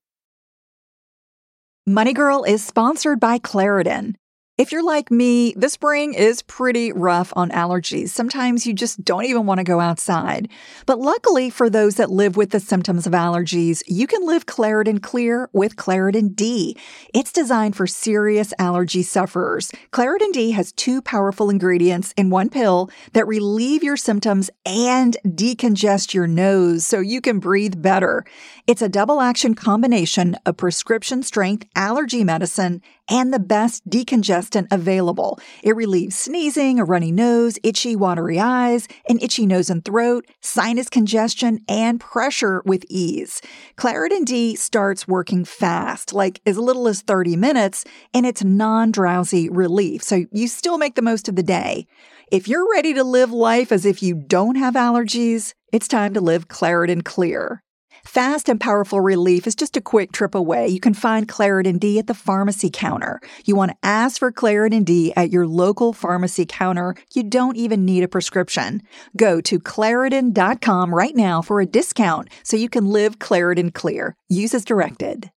Money 1.86 2.12
Girl 2.12 2.44
is 2.44 2.64
sponsored 2.64 3.18
by 3.18 3.38
Claritin. 3.38 4.14
If 4.58 4.72
you're 4.72 4.82
like 4.82 5.12
me, 5.12 5.54
the 5.56 5.68
spring 5.68 6.14
is 6.14 6.42
pretty 6.42 6.90
rough 6.90 7.32
on 7.36 7.50
allergies. 7.50 8.08
Sometimes 8.08 8.66
you 8.66 8.74
just 8.74 9.04
don't 9.04 9.24
even 9.24 9.46
want 9.46 9.58
to 9.58 9.64
go 9.64 9.78
outside. 9.78 10.48
But 10.84 10.98
luckily 10.98 11.48
for 11.48 11.70
those 11.70 11.94
that 11.94 12.10
live 12.10 12.36
with 12.36 12.50
the 12.50 12.58
symptoms 12.58 13.06
of 13.06 13.12
allergies, 13.12 13.84
you 13.86 14.08
can 14.08 14.26
live 14.26 14.46
Claritin 14.46 15.00
Clear 15.00 15.48
with 15.52 15.76
Claritin 15.76 16.34
D. 16.34 16.76
It's 17.14 17.30
designed 17.30 17.76
for 17.76 17.86
serious 17.86 18.52
allergy 18.58 19.04
sufferers. 19.04 19.70
Claritin 19.92 20.32
D 20.32 20.50
has 20.50 20.72
two 20.72 21.02
powerful 21.02 21.50
ingredients 21.50 22.12
in 22.16 22.28
one 22.28 22.48
pill 22.48 22.90
that 23.12 23.28
relieve 23.28 23.84
your 23.84 23.96
symptoms 23.96 24.50
and 24.66 25.16
decongest 25.24 26.14
your 26.14 26.26
nose 26.26 26.84
so 26.84 26.98
you 26.98 27.20
can 27.20 27.38
breathe 27.38 27.80
better. 27.80 28.24
It's 28.66 28.82
a 28.82 28.88
double 28.88 29.20
action 29.20 29.54
combination 29.54 30.34
of 30.44 30.56
prescription 30.56 31.22
strength 31.22 31.64
allergy 31.76 32.24
medicine 32.24 32.82
and 33.08 33.32
the 33.32 33.38
best 33.38 33.88
decongestant 33.88 34.66
available. 34.70 35.38
It 35.62 35.76
relieves 35.76 36.16
sneezing, 36.16 36.78
a 36.78 36.84
runny 36.84 37.12
nose, 37.12 37.58
itchy, 37.62 37.96
watery 37.96 38.38
eyes, 38.38 38.88
an 39.08 39.18
itchy 39.20 39.46
nose 39.46 39.70
and 39.70 39.84
throat, 39.84 40.26
sinus 40.40 40.88
congestion, 40.88 41.60
and 41.68 42.00
pressure 42.00 42.62
with 42.64 42.84
ease. 42.88 43.40
Claritin 43.76 44.24
D 44.24 44.54
starts 44.56 45.08
working 45.08 45.44
fast, 45.44 46.12
like 46.12 46.40
as 46.46 46.58
little 46.58 46.88
as 46.88 47.02
30 47.02 47.36
minutes, 47.36 47.84
and 48.12 48.26
it's 48.26 48.44
non 48.44 48.92
drowsy 48.92 49.48
relief, 49.48 50.02
so 50.02 50.24
you 50.32 50.48
still 50.48 50.78
make 50.78 50.94
the 50.94 51.02
most 51.02 51.28
of 51.28 51.36
the 51.36 51.42
day. 51.42 51.86
If 52.30 52.46
you're 52.46 52.70
ready 52.70 52.92
to 52.94 53.04
live 53.04 53.32
life 53.32 53.72
as 53.72 53.86
if 53.86 54.02
you 54.02 54.14
don't 54.14 54.56
have 54.56 54.74
allergies, 54.74 55.54
it's 55.72 55.88
time 55.88 56.12
to 56.14 56.20
live 56.20 56.48
Claritin 56.48 57.04
Clear. 57.04 57.62
Fast 58.08 58.48
and 58.48 58.58
powerful 58.58 59.02
relief 59.02 59.46
is 59.46 59.54
just 59.54 59.76
a 59.76 59.82
quick 59.82 60.12
trip 60.12 60.34
away. 60.34 60.66
You 60.66 60.80
can 60.80 60.94
find 60.94 61.28
Claritin 61.28 61.78
D 61.78 61.98
at 61.98 62.06
the 62.06 62.14
pharmacy 62.14 62.70
counter. 62.72 63.20
You 63.44 63.54
want 63.54 63.72
to 63.72 63.76
ask 63.82 64.18
for 64.18 64.32
Claritin 64.32 64.86
D 64.86 65.12
at 65.14 65.30
your 65.30 65.46
local 65.46 65.92
pharmacy 65.92 66.46
counter. 66.46 66.94
You 67.14 67.22
don't 67.22 67.58
even 67.58 67.84
need 67.84 68.02
a 68.02 68.08
prescription. 68.08 68.80
Go 69.14 69.42
to 69.42 69.60
Claritin.com 69.60 70.94
right 70.94 71.14
now 71.14 71.42
for 71.42 71.60
a 71.60 71.66
discount 71.66 72.30
so 72.44 72.56
you 72.56 72.70
can 72.70 72.86
live 72.86 73.18
Claritin 73.18 73.74
clear. 73.74 74.16
Use 74.26 74.54
as 74.54 74.64
directed. 74.64 75.30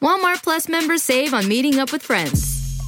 Walmart 0.00 0.42
Plus 0.42 0.66
members 0.66 1.02
save 1.02 1.34
on 1.34 1.46
meeting 1.46 1.78
up 1.78 1.92
with 1.92 2.02
friends. 2.02 2.57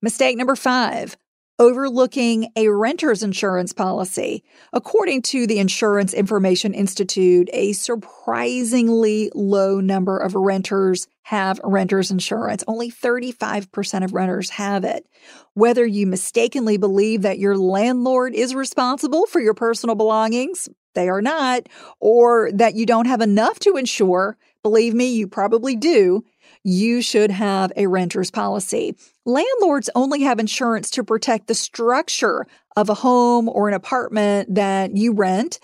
Mistake 0.00 0.36
number 0.36 0.56
five 0.56 1.16
overlooking 1.58 2.48
a 2.54 2.68
renter's 2.68 3.22
insurance 3.22 3.72
policy. 3.72 4.44
According 4.72 5.22
to 5.22 5.46
the 5.46 5.58
Insurance 5.58 6.14
Information 6.14 6.72
Institute, 6.72 7.50
a 7.52 7.72
surprisingly 7.72 9.30
low 9.34 9.80
number 9.80 10.18
of 10.18 10.36
renters 10.36 11.08
have 11.22 11.60
renter's 11.64 12.10
insurance. 12.10 12.62
Only 12.68 12.90
35% 12.90 14.04
of 14.04 14.14
renters 14.14 14.50
have 14.50 14.84
it. 14.84 15.06
Whether 15.54 15.84
you 15.84 16.06
mistakenly 16.06 16.76
believe 16.76 17.22
that 17.22 17.40
your 17.40 17.56
landlord 17.56 18.34
is 18.34 18.54
responsible 18.54 19.26
for 19.26 19.40
your 19.40 19.54
personal 19.54 19.96
belongings, 19.96 20.68
they 20.94 21.08
are 21.08 21.22
not, 21.22 21.68
or 22.00 22.50
that 22.52 22.74
you 22.74 22.86
don't 22.86 23.06
have 23.06 23.20
enough 23.20 23.58
to 23.60 23.76
insure, 23.76 24.36
believe 24.62 24.94
me, 24.94 25.12
you 25.12 25.26
probably 25.26 25.74
do 25.74 26.24
you 26.64 27.02
should 27.02 27.30
have 27.30 27.72
a 27.76 27.86
renter's 27.86 28.30
policy. 28.30 28.96
Landlords 29.24 29.90
only 29.94 30.22
have 30.22 30.38
insurance 30.38 30.90
to 30.90 31.04
protect 31.04 31.46
the 31.46 31.54
structure 31.54 32.46
of 32.76 32.88
a 32.88 32.94
home 32.94 33.48
or 33.48 33.68
an 33.68 33.74
apartment 33.74 34.54
that 34.54 34.96
you 34.96 35.12
rent. 35.12 35.60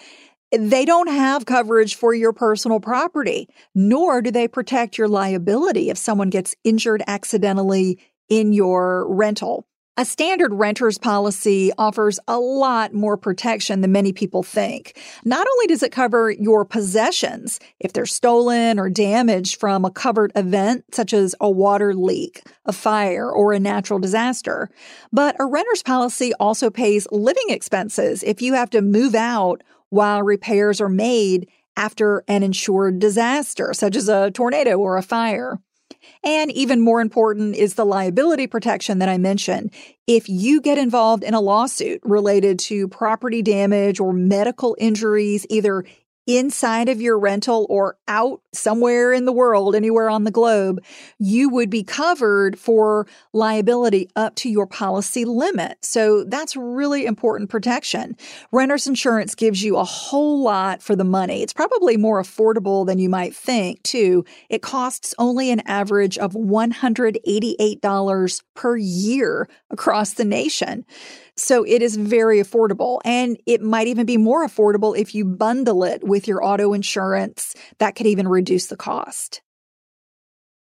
They 0.57 0.85
don't 0.85 1.09
have 1.09 1.47
coverage 1.47 1.97
for 1.97 2.15
your 2.15 2.33
personal 2.33 2.81
property, 2.81 3.49
nor 3.75 4.23
do 4.23 4.31
they 4.31 4.47
protect 4.47 4.99
your 4.99 5.09
liability 5.09 5.91
if 5.91 5.99
someone 5.99 6.31
gets 6.31 6.55
injured 6.65 7.03
accidentally 7.07 7.99
in 8.29 8.53
your 8.53 9.13
rental. 9.13 9.67
A 9.97 10.05
standard 10.05 10.53
renter's 10.53 10.99
policy 10.99 11.71
offers 11.79 12.19
a 12.27 12.37
lot 12.37 12.93
more 12.93 13.17
protection 13.17 13.81
than 13.81 13.93
many 13.93 14.13
people 14.13 14.43
think. 14.43 15.01
Not 15.25 15.47
only 15.49 15.69
does 15.69 15.85
it 15.85 15.93
cover 15.93 16.33
your 16.33 16.65
possessions 16.65 17.61
if 17.79 17.93
they're 17.93 18.05
stolen 18.05 18.81
or 18.81 18.91
damaged 18.91 19.61
from 19.61 19.85
a 19.85 19.93
covered 19.93 20.33
event, 20.35 20.85
such 20.93 21.13
as 21.13 21.37
a 21.41 21.49
water 21.49 21.95
leak, 21.95 22.43
a 22.65 22.73
fire, 22.73 23.31
or 23.31 23.53
a 23.53 23.61
natural 23.61 24.01
disaster, 24.01 24.69
but 25.13 25.37
a 25.39 25.47
renter's 25.47 25.85
policy 25.85 26.33
also 26.41 26.71
pays 26.71 27.07
living 27.13 27.51
expenses 27.51 28.25
if 28.25 28.43
you 28.43 28.55
have 28.55 28.71
to 28.71 28.83
move 28.83 29.15
out 29.15 29.63
while 29.91 30.25
repairs 30.25 30.81
are 30.81 30.89
made 30.89 31.49
after 31.77 32.25
an 32.27 32.43
insured 32.43 32.99
disaster, 32.99 33.73
such 33.73 33.95
as 33.95 34.09
a 34.09 34.33
tornado 34.33 34.77
or 34.77 34.97
a 34.97 35.03
fire. 35.03 35.61
And 36.23 36.51
even 36.53 36.81
more 36.81 37.01
important 37.01 37.57
is 37.57 37.75
the 37.75 37.85
liability 37.85 38.47
protection 38.47 38.99
that 38.99 39.09
I 39.09 39.19
mentioned. 39.19 39.73
If 40.07 40.29
you 40.29 40.61
get 40.61 40.79
involved 40.79 41.25
in 41.25 41.35
a 41.35 41.41
lawsuit 41.41 42.01
related 42.05 42.59
to 42.61 42.89
property 42.89 43.43
damage 43.43 44.01
or 44.01 44.13
medical 44.13 44.77
injuries, 44.79 45.47
either 45.49 45.85
inside 46.27 46.89
of 46.89 47.01
your 47.01 47.19
rental 47.19 47.67
or 47.69 47.97
out 48.09 48.41
somewhere 48.53 49.13
in 49.13 49.25
the 49.25 49.33
world, 49.33 49.75
anywhere 49.75 50.09
on 50.09 50.25
the 50.25 50.31
globe, 50.31 50.83
you 51.19 51.49
would 51.51 51.71
be 51.71 51.83
covered 51.83 52.59
for 52.59 53.07
liability 53.33 54.09
up 54.17 54.35
to 54.37 54.49
your 54.49 54.67
policy 54.67 55.25
limit. 55.25 55.79
So 55.83 56.25
that's 56.25 56.57
really 56.57 57.07
important 57.07 57.51
protection. 57.51 58.17
Renter's 58.53 58.87
insurance 58.87 59.35
gives 59.35 59.63
you 59.63 59.77
a 59.77 59.85
whole 59.85 60.43
lot 60.43 60.83
for 60.83 60.97
the 60.97 61.05
money. 61.05 61.43
It's 61.43 61.53
probably 61.53 61.97
more 61.97 62.23
affordable 62.23 62.87
than 62.87 62.99
you 62.99 63.09
might 63.09 63.35
think, 63.35 63.83
too. 63.83 64.25
It 64.49 64.63
costs 64.63 65.15
only 65.19 65.51
an 65.51 65.63
average 65.67 66.17
of 66.19 66.33
$188 66.33 68.43
per 68.55 68.77
year 68.77 69.49
across 69.71 70.15
the 70.15 70.25
nation. 70.25 70.85
So 71.37 71.65
it 71.65 71.83
is 71.83 71.97
very 71.97 72.39
affordable 72.39 73.01
and 73.05 73.37
it 73.45 73.61
might 73.61 73.89
even 73.89 74.07
be 74.07 74.17
more 74.17 74.47
affordable 74.47 74.97
if 74.97 75.17
you 75.17 75.25
bundle 75.25 75.83
it 75.83 76.05
with 76.05 76.14
your 76.29 76.45
auto 76.45 76.73
insurance. 76.73 77.55
That 77.79 77.97
could 77.97 78.07
even 78.07 78.29
reduce 78.29 78.67
the 78.67 78.77
cost. 78.77 79.43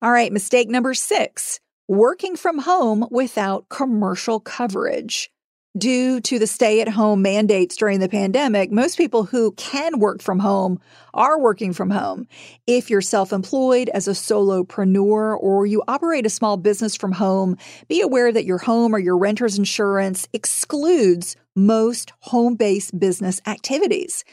All 0.00 0.12
right, 0.12 0.32
mistake 0.32 0.68
number 0.68 0.94
six 0.94 1.58
working 1.88 2.36
from 2.36 2.58
home 2.58 3.06
without 3.10 3.68
commercial 3.70 4.38
coverage. 4.38 5.30
Due 5.76 6.20
to 6.20 6.38
the 6.38 6.46
stay 6.46 6.80
at 6.80 6.88
home 6.88 7.22
mandates 7.22 7.76
during 7.76 8.00
the 8.00 8.08
pandemic, 8.08 8.72
most 8.72 8.96
people 8.96 9.24
who 9.24 9.52
can 9.52 9.98
work 9.98 10.20
from 10.22 10.38
home 10.38 10.80
are 11.14 11.38
working 11.38 11.72
from 11.72 11.90
home. 11.90 12.26
If 12.66 12.90
you're 12.90 13.00
self 13.00 13.32
employed 13.32 13.88
as 13.90 14.08
a 14.08 14.12
solopreneur 14.12 15.36
or 15.40 15.66
you 15.66 15.82
operate 15.86 16.26
a 16.26 16.30
small 16.30 16.56
business 16.56 16.96
from 16.96 17.12
home, 17.12 17.56
be 17.86 18.00
aware 18.00 18.32
that 18.32 18.44
your 18.44 18.58
home 18.58 18.94
or 18.94 18.98
your 18.98 19.18
renter's 19.18 19.58
insurance 19.58 20.26
excludes 20.32 21.36
most 21.54 22.12
home 22.20 22.54
based 22.56 22.98
business 22.98 23.40
activities. 23.46 24.24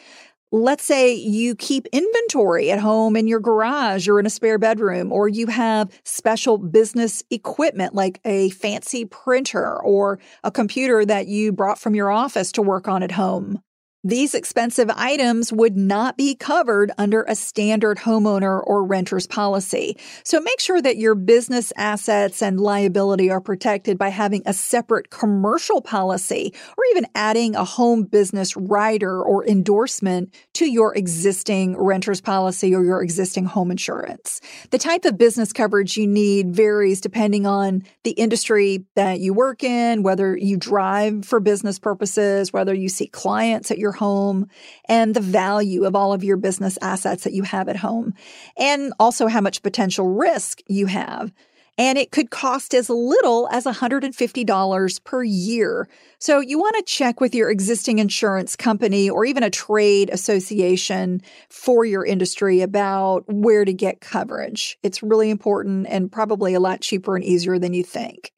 Let's 0.58 0.86
say 0.86 1.14
you 1.14 1.54
keep 1.54 1.86
inventory 1.92 2.72
at 2.72 2.80
home 2.80 3.18
in 3.18 3.28
your 3.28 3.42
garage 3.42 4.08
or 4.08 4.22
in 4.22 4.26
a 4.26 4.30
spare 4.30 4.58
bedroom, 4.58 5.12
or 5.12 5.28
you 5.28 5.48
have 5.48 5.92
special 6.06 6.58
business 6.58 7.22
equipment 7.30 7.94
like 7.94 8.22
a 8.24 8.52
fancy 8.52 9.04
printer 9.04 9.84
or 9.84 10.18
a 10.46 10.52
computer 10.52 11.04
that 11.04 11.28
you 11.28 11.52
brought 11.52 11.78
from 11.78 11.94
your 11.94 12.10
office 12.10 12.54
to 12.54 12.62
work 12.62 12.88
on 12.88 13.04
at 13.04 13.12
home. 13.12 13.62
These 14.06 14.36
expensive 14.36 14.92
items 14.96 15.52
would 15.52 15.76
not 15.76 16.16
be 16.16 16.36
covered 16.36 16.92
under 16.96 17.24
a 17.24 17.34
standard 17.34 17.98
homeowner 17.98 18.62
or 18.64 18.86
renter's 18.86 19.26
policy. 19.26 19.98
So 20.24 20.40
make 20.40 20.60
sure 20.60 20.80
that 20.80 20.98
your 20.98 21.16
business 21.16 21.74
assets 21.76 22.44
and 22.44 22.60
liability 22.60 23.32
are 23.32 23.42
protected 23.42 23.98
by 23.98 24.10
having 24.10 24.44
a 24.46 24.54
separate 24.54 25.10
commercial 25.10 25.82
policy 25.82 26.54
or 26.78 26.84
even 26.92 27.08
adding 27.16 27.56
a 27.56 27.64
home 27.64 28.04
business 28.04 28.56
rider 28.56 29.24
or 29.24 29.44
endorsement 29.44 30.32
to 30.54 30.68
your 30.72 30.94
existing 30.94 31.76
renter's 31.76 32.22
policy 32.22 32.76
or 32.76 32.84
your 32.84 33.02
existing 33.02 33.46
home 33.46 33.72
insurance. 33.72 34.40
The 34.70 34.78
type 34.78 35.06
of 35.06 35.18
business 35.18 35.52
coverage 35.52 35.98
you 35.98 36.06
need 36.06 36.52
varies 36.52 37.02
depending 37.02 37.48
on 37.48 37.82
the 38.04 38.12
industry 38.12 38.86
that 38.94 39.20
you 39.20 39.34
work 39.34 39.64
in, 39.64 40.04
whether 40.04 40.38
you 40.38 40.58
drive 40.58 41.26
for 41.26 41.40
business 41.40 41.80
purposes, 41.80 42.54
whether 42.54 42.76
you 42.76 42.88
see 42.88 43.08
clients 43.08 43.72
at 43.72 43.80
your 43.80 43.95
home 43.96 44.48
and 44.88 45.14
the 45.16 45.22
value 45.22 45.86
of 45.86 45.96
all 45.96 46.14
of 46.14 46.24
your 46.24 46.38
business 46.38 46.78
assets 46.82 47.24
that 47.24 47.34
you 47.34 47.44
have 47.44 47.68
at 47.68 47.78
home, 47.78 48.14
and 48.58 48.94
also 49.00 49.28
how 49.28 49.42
much 49.42 49.64
potential 49.64 50.08
risk 50.08 50.62
you 50.68 50.86
have. 50.86 51.34
And 51.78 51.98
it 51.98 52.12
could 52.12 52.30
cost 52.30 52.74
as 52.74 52.90
little 52.90 53.50
as 53.52 53.66
$150 53.66 55.04
per 55.04 55.24
year. 55.24 55.90
So 56.20 56.40
you 56.40 56.58
want 56.58 56.78
to 56.78 56.84
check 56.84 57.20
with 57.20 57.36
your 57.36 57.50
existing 57.50 58.00
insurance 58.00 58.56
company 58.56 59.10
or 59.10 59.25
even 59.25 59.44
a 59.44 59.50
trade 59.50 60.10
association 60.10 61.22
for 61.50 61.84
your 61.84 62.06
industry 62.06 62.62
about 62.62 63.25
where 63.28 63.66
to 63.66 63.74
get 63.74 64.00
coverage. 64.00 64.78
It's 64.84 65.04
really 65.04 65.30
important 65.30 65.88
and 65.90 66.10
probably 66.12 66.54
a 66.54 66.62
lot 66.62 66.80
cheaper 66.80 67.16
and 67.16 67.25
easier 67.25 67.60
than 67.60 67.74
you 67.74 67.84
think. 67.84 68.32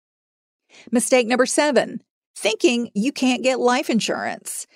Mistake 0.91 1.27
number 1.27 1.45
seven 1.45 2.01
thinking 2.35 2.91
you 2.93 3.11
can't 3.11 3.43
get 3.43 3.59
life 3.59 3.89
insurance. 3.89 4.67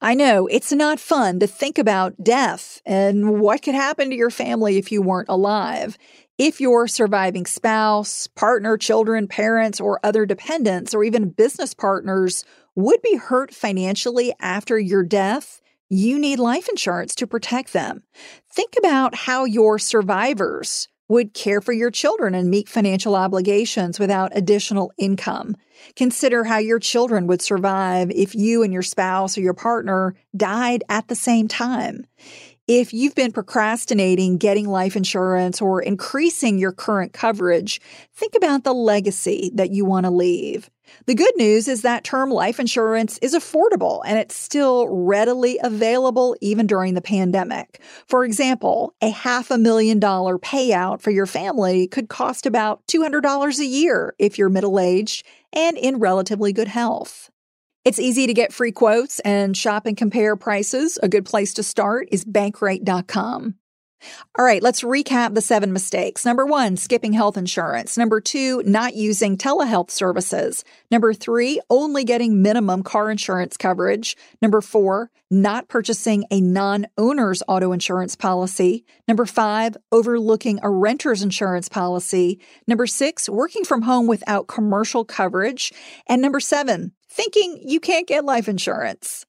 I 0.00 0.14
know 0.14 0.46
it's 0.46 0.70
not 0.70 1.00
fun 1.00 1.40
to 1.40 1.48
think 1.48 1.76
about 1.76 2.22
death 2.22 2.80
and 2.86 3.40
what 3.40 3.62
could 3.62 3.74
happen 3.74 4.10
to 4.10 4.16
your 4.16 4.30
family 4.30 4.78
if 4.78 4.92
you 4.92 5.02
weren't 5.02 5.28
alive. 5.28 5.98
If 6.38 6.60
your 6.60 6.86
surviving 6.86 7.46
spouse, 7.46 8.28
partner, 8.28 8.76
children, 8.76 9.26
parents, 9.26 9.80
or 9.80 9.98
other 10.04 10.24
dependents, 10.24 10.94
or 10.94 11.02
even 11.02 11.30
business 11.30 11.74
partners 11.74 12.44
would 12.76 13.02
be 13.02 13.16
hurt 13.16 13.52
financially 13.52 14.32
after 14.40 14.78
your 14.78 15.02
death, 15.02 15.60
you 15.88 16.16
need 16.16 16.38
life 16.38 16.68
insurance 16.68 17.16
to 17.16 17.26
protect 17.26 17.72
them. 17.72 18.04
Think 18.52 18.74
about 18.78 19.16
how 19.16 19.46
your 19.46 19.80
survivors 19.80 20.88
would 21.08 21.34
care 21.34 21.60
for 21.60 21.72
your 21.72 21.90
children 21.90 22.34
and 22.34 22.50
meet 22.50 22.68
financial 22.68 23.16
obligations 23.16 23.98
without 23.98 24.36
additional 24.36 24.92
income. 24.98 25.56
Consider 25.96 26.44
how 26.44 26.58
your 26.58 26.78
children 26.78 27.26
would 27.26 27.40
survive 27.40 28.10
if 28.10 28.34
you 28.34 28.62
and 28.62 28.72
your 28.72 28.82
spouse 28.82 29.38
or 29.38 29.40
your 29.40 29.54
partner 29.54 30.14
died 30.36 30.84
at 30.88 31.08
the 31.08 31.14
same 31.14 31.48
time. 31.48 32.06
If 32.68 32.92
you've 32.92 33.14
been 33.14 33.32
procrastinating 33.32 34.36
getting 34.36 34.68
life 34.68 34.94
insurance 34.94 35.62
or 35.62 35.80
increasing 35.80 36.58
your 36.58 36.70
current 36.70 37.14
coverage, 37.14 37.80
think 38.12 38.34
about 38.36 38.64
the 38.64 38.74
legacy 38.74 39.50
that 39.54 39.70
you 39.70 39.86
want 39.86 40.04
to 40.04 40.10
leave. 40.10 40.68
The 41.06 41.14
good 41.14 41.32
news 41.38 41.66
is 41.66 41.80
that 41.80 42.04
term 42.04 42.28
life 42.28 42.60
insurance 42.60 43.16
is 43.22 43.34
affordable 43.34 44.02
and 44.04 44.18
it's 44.18 44.36
still 44.36 44.86
readily 44.86 45.58
available 45.62 46.36
even 46.42 46.66
during 46.66 46.92
the 46.92 47.00
pandemic. 47.00 47.80
For 48.06 48.22
example, 48.22 48.92
a 49.00 49.08
half 49.08 49.50
a 49.50 49.56
million 49.56 49.98
dollar 49.98 50.38
payout 50.38 51.00
for 51.00 51.10
your 51.10 51.26
family 51.26 51.86
could 51.88 52.10
cost 52.10 52.44
about 52.44 52.86
$200 52.86 53.58
a 53.58 53.64
year 53.64 54.14
if 54.18 54.36
you're 54.36 54.50
middle 54.50 54.78
aged 54.78 55.24
and 55.54 55.78
in 55.78 56.00
relatively 56.00 56.52
good 56.52 56.68
health. 56.68 57.30
It's 57.84 57.98
easy 57.98 58.26
to 58.26 58.34
get 58.34 58.52
free 58.52 58.72
quotes 58.72 59.20
and 59.20 59.56
shop 59.56 59.86
and 59.86 59.96
compare 59.96 60.36
prices. 60.36 60.98
A 61.02 61.08
good 61.08 61.24
place 61.24 61.54
to 61.54 61.62
start 61.62 62.08
is 62.12 62.24
bankrate.com. 62.24 63.54
All 64.38 64.44
right, 64.44 64.62
let's 64.62 64.82
recap 64.82 65.34
the 65.34 65.40
seven 65.40 65.72
mistakes. 65.72 66.24
Number 66.24 66.46
one, 66.46 66.76
skipping 66.76 67.12
health 67.12 67.36
insurance. 67.36 67.98
Number 67.98 68.20
two, 68.20 68.62
not 68.64 68.94
using 68.94 69.36
telehealth 69.36 69.90
services. 69.90 70.64
Number 70.90 71.12
three, 71.12 71.60
only 71.68 72.04
getting 72.04 72.40
minimum 72.42 72.82
car 72.82 73.10
insurance 73.10 73.56
coverage. 73.56 74.16
Number 74.40 74.60
four, 74.60 75.10
not 75.30 75.68
purchasing 75.68 76.24
a 76.30 76.40
non 76.40 76.86
owner's 76.96 77.42
auto 77.48 77.72
insurance 77.72 78.14
policy. 78.16 78.84
Number 79.06 79.26
five, 79.26 79.76
overlooking 79.90 80.60
a 80.62 80.70
renter's 80.70 81.22
insurance 81.22 81.68
policy. 81.68 82.40
Number 82.66 82.86
six, 82.86 83.28
working 83.28 83.64
from 83.64 83.82
home 83.82 84.06
without 84.06 84.46
commercial 84.46 85.04
coverage. 85.04 85.72
And 86.06 86.22
number 86.22 86.40
seven, 86.40 86.92
thinking 87.10 87.60
you 87.64 87.80
can't 87.80 88.06
get 88.06 88.24
life 88.24 88.48
insurance. 88.48 89.26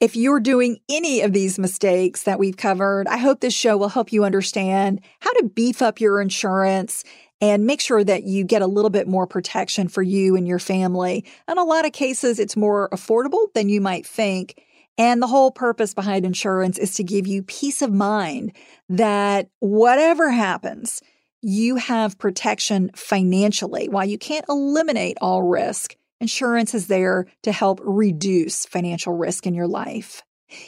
If 0.00 0.14
you're 0.14 0.38
doing 0.38 0.78
any 0.88 1.22
of 1.22 1.32
these 1.32 1.58
mistakes 1.58 2.22
that 2.22 2.38
we've 2.38 2.56
covered, 2.56 3.08
I 3.08 3.16
hope 3.16 3.40
this 3.40 3.52
show 3.52 3.76
will 3.76 3.88
help 3.88 4.12
you 4.12 4.22
understand 4.22 5.00
how 5.18 5.32
to 5.32 5.50
beef 5.52 5.82
up 5.82 6.00
your 6.00 6.20
insurance 6.20 7.02
and 7.40 7.66
make 7.66 7.80
sure 7.80 8.04
that 8.04 8.22
you 8.22 8.44
get 8.44 8.62
a 8.62 8.68
little 8.68 8.90
bit 8.90 9.08
more 9.08 9.26
protection 9.26 9.88
for 9.88 10.02
you 10.02 10.36
and 10.36 10.46
your 10.46 10.60
family. 10.60 11.24
In 11.48 11.58
a 11.58 11.64
lot 11.64 11.84
of 11.84 11.92
cases, 11.92 12.38
it's 12.38 12.56
more 12.56 12.88
affordable 12.90 13.52
than 13.54 13.68
you 13.68 13.80
might 13.80 14.06
think. 14.06 14.62
And 14.98 15.20
the 15.20 15.26
whole 15.26 15.50
purpose 15.50 15.94
behind 15.94 16.24
insurance 16.24 16.78
is 16.78 16.94
to 16.94 17.02
give 17.02 17.26
you 17.26 17.42
peace 17.42 17.82
of 17.82 17.92
mind 17.92 18.52
that 18.88 19.48
whatever 19.58 20.30
happens, 20.30 21.02
you 21.42 21.74
have 21.74 22.18
protection 22.18 22.92
financially. 22.94 23.88
While 23.88 24.06
you 24.06 24.18
can't 24.18 24.46
eliminate 24.48 25.18
all 25.20 25.42
risk, 25.42 25.96
Insurance 26.20 26.74
is 26.74 26.88
there 26.88 27.26
to 27.44 27.52
help 27.52 27.80
reduce 27.82 28.66
financial 28.66 29.12
risk 29.12 29.46
in 29.46 29.54
your 29.54 29.68
life. 29.68 30.22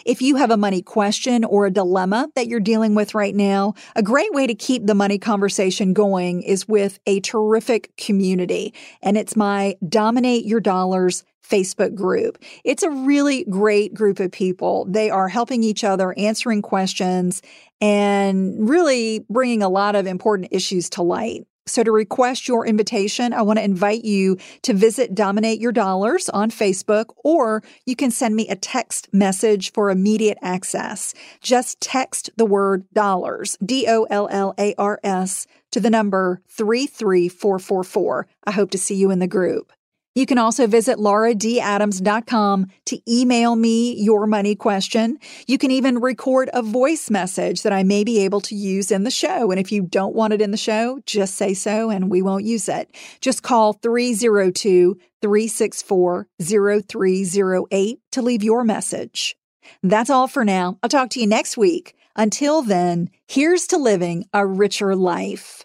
If 0.05 0.23
you 0.23 0.37
have 0.37 0.51
a 0.51 0.57
money 0.57 0.83
question 0.83 1.45
or 1.45 1.67
a 1.67 1.71
dilemma 1.71 2.29
that 2.37 2.47
you're 2.47 2.61
dealing 2.61 2.95
with 2.95 3.15
right 3.15 3.35
now, 3.35 3.75
a 3.97 4.03
great 4.03 4.33
way 4.33 4.47
to 4.47 4.55
keep 4.55 4.87
the 4.87 4.95
money 4.95 5.19
conversation 5.19 5.93
going 5.93 6.43
is 6.43 6.69
with 6.69 7.01
a 7.07 7.21
terrific 7.21 7.91
community. 7.97 8.75
And 9.03 9.17
it's 9.17 9.37
my 9.37 9.77
Dominate 9.89 10.45
Your 10.45 10.61
Dollars 10.61 11.25
Facebook 11.43 11.95
group. 11.95 12.39
It's 12.63 12.85
a 12.85 12.91
really 12.91 13.45
great 13.45 13.93
group 13.93 14.21
of 14.21 14.31
people. 14.31 14.87
They 14.89 15.11
are 15.11 15.29
helping 15.29 15.65
each 15.65 15.83
other, 15.83 16.15
answering 16.17 16.63
questions, 16.63 17.43
and 17.81 18.69
really 18.69 19.25
bringing 19.31 19.63
a 19.63 19.69
lot 19.69 19.97
of 19.97 20.07
important 20.07 20.49
issues 20.53 20.91
to 20.91 21.03
light. 21.03 21.47
So, 21.66 21.85
to 21.85 21.92
request 21.92 22.49
your 22.49 22.66
invitation, 22.66 23.33
I 23.33 23.42
want 23.42 23.59
to 23.59 23.64
invite 23.64 24.05
you 24.05 24.38
to 24.62 24.73
visit 24.73 25.14
Dominate 25.14 25.61
Your 25.61 25.73
Dollars 25.73 26.29
on 26.31 26.51
Facebook, 26.51 27.14
or 27.23 27.62
you 27.87 27.94
can 27.94 28.11
send 28.11 28.35
me 28.35 28.49
a 28.49 28.57
text 28.57 29.09
message 29.12 29.73
for 29.73 29.90
immediate 29.90 30.38
access. 30.42 31.14
Just 31.40 31.81
text 31.81 32.31
the 32.37 32.46
word 32.46 32.85
dollars, 32.92 33.57
D 33.64 33.87
O 33.88 34.05
L 34.05 34.29
L 34.31 34.55
A 34.59 34.75
R 34.79 34.99
S, 35.05 35.46
to 35.70 35.81
the 35.81 35.90
number 35.90 36.42
33444. 36.49 38.27
I 38.44 38.51
hope 38.51 38.70
to 38.70 38.79
see 38.79 38.94
you 38.94 39.11
in 39.11 39.18
the 39.18 39.27
group. 39.27 39.73
You 40.14 40.27
can 40.27 40.38
also 40.38 40.66
visit 40.66 40.99
lauradadams.com 40.99 42.66
to 42.87 43.01
email 43.09 43.55
me 43.55 43.94
your 44.03 44.27
money 44.27 44.57
question. 44.57 45.18
You 45.46 45.57
can 45.57 45.70
even 45.70 46.01
record 46.01 46.51
a 46.53 46.62
voice 46.62 47.11
message 47.11 47.62
that 47.62 47.73
I 47.73 47.85
may 47.85 48.03
be 48.03 48.25
able 48.25 48.40
to 48.42 48.57
use 48.57 48.90
in 48.90 49.05
the 49.05 49.11
show. 49.11 49.51
And 49.53 49.61
if 49.61 49.70
you 49.70 49.83
don't 49.83 50.16
want 50.16 50.33
it 50.33 50.40
in 50.40 50.51
the 50.51 50.57
show, 50.57 51.01
just 51.07 51.37
say 51.37 51.55
so 51.55 51.90
and 51.90 52.11
we 52.11 52.23
won't 52.23 52.44
use 52.44 52.68
it. 52.68 52.90
Just 53.20 53.44
call 53.44 53.75
302 53.75 54.99
364 55.23 56.29
0308 56.42 58.01
to 58.11 58.23
leave 58.23 58.42
your 58.42 58.64
message. 58.64 59.37
That's 59.83 60.11
all 60.11 60.27
for 60.27 60.44
now. 60.44 60.79
I'll 60.83 60.88
talk 60.88 61.11
to 61.11 61.20
you 61.20 61.27
next 61.29 61.57
week. 61.57 61.94
Until 62.16 62.62
then, 62.62 63.11
here's 63.29 63.68
to 63.68 63.77
living 63.77 64.27
a 64.33 64.44
richer 64.44 64.96
life. 64.96 65.64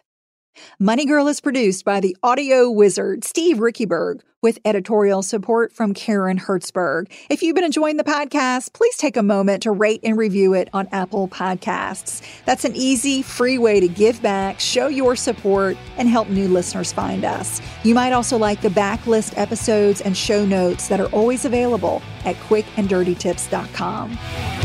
Money 0.79 1.05
Girl 1.05 1.27
is 1.27 1.41
produced 1.41 1.85
by 1.85 1.99
the 1.99 2.15
audio 2.23 2.69
wizard 2.69 3.23
Steve 3.23 3.57
Riekeberg 3.57 4.21
with 4.41 4.59
editorial 4.63 5.23
support 5.23 5.73
from 5.73 5.93
Karen 5.93 6.37
Hertzberg. 6.37 7.11
If 7.31 7.41
you've 7.41 7.55
been 7.55 7.63
enjoying 7.63 7.97
the 7.97 8.03
podcast, 8.03 8.73
please 8.73 8.95
take 8.95 9.17
a 9.17 9.23
moment 9.23 9.63
to 9.63 9.71
rate 9.71 10.01
and 10.03 10.17
review 10.17 10.53
it 10.53 10.69
on 10.71 10.87
Apple 10.91 11.27
Podcasts. 11.27 12.21
That's 12.45 12.63
an 12.63 12.75
easy, 12.75 13.23
free 13.23 13.57
way 13.57 13.79
to 13.79 13.87
give 13.87 14.21
back, 14.21 14.59
show 14.59 14.87
your 14.87 15.15
support, 15.15 15.77
and 15.97 16.07
help 16.07 16.29
new 16.29 16.47
listeners 16.47 16.93
find 16.93 17.25
us. 17.25 17.59
You 17.83 17.95
might 17.95 18.13
also 18.13 18.37
like 18.37 18.61
the 18.61 18.69
backlist 18.69 19.33
episodes 19.35 20.01
and 20.01 20.15
show 20.15 20.45
notes 20.45 20.89
that 20.89 20.99
are 20.99 21.07
always 21.07 21.45
available 21.45 22.03
at 22.23 22.35
quickanddirtytips.com. 22.35 24.64